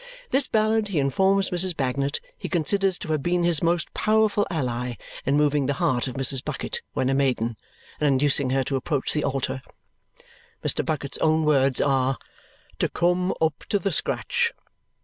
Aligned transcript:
This 0.31 0.47
ballad, 0.47 0.87
he 0.87 0.97
informs 0.97 1.51
Mrs. 1.51 1.77
Bagnet, 1.77 2.19
he 2.35 2.49
considers 2.49 2.97
to 2.97 3.09
have 3.11 3.21
been 3.21 3.43
his 3.43 3.61
most 3.61 3.93
powerful 3.93 4.47
ally 4.49 4.95
in 5.27 5.37
moving 5.37 5.67
the 5.67 5.75
heart 5.77 6.07
of 6.07 6.15
Mrs. 6.15 6.43
Bucket 6.43 6.81
when 6.93 7.07
a 7.07 7.13
maiden, 7.13 7.55
and 7.99 8.07
inducing 8.07 8.49
her 8.49 8.63
to 8.63 8.75
approach 8.75 9.13
the 9.13 9.23
altar 9.23 9.61
Mr. 10.65 10.83
Bucket's 10.83 11.19
own 11.19 11.45
words 11.45 11.79
are 11.79 12.17
"to 12.79 12.89
come 12.89 13.31
up 13.39 13.63
to 13.69 13.77
the 13.77 13.91
scratch." 13.91 14.53